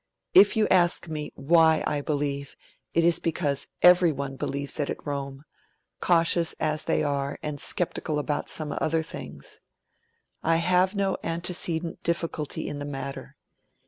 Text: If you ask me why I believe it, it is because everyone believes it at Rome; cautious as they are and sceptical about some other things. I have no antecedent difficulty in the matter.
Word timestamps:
If 0.33 0.57
you 0.57 0.67
ask 0.69 1.07
me 1.09 1.31
why 1.35 1.83
I 1.85 2.01
believe 2.01 2.55
it, 2.95 3.03
it 3.03 3.07
is 3.07 3.19
because 3.19 3.67
everyone 3.83 4.35
believes 4.35 4.79
it 4.79 4.89
at 4.89 5.05
Rome; 5.05 5.43
cautious 5.99 6.53
as 6.59 6.85
they 6.85 7.03
are 7.03 7.37
and 7.43 7.59
sceptical 7.59 8.17
about 8.17 8.49
some 8.49 8.75
other 8.81 9.03
things. 9.03 9.59
I 10.41 10.55
have 10.55 10.95
no 10.95 11.19
antecedent 11.23 12.01
difficulty 12.01 12.67
in 12.67 12.79
the 12.79 12.83
matter. 12.85 13.35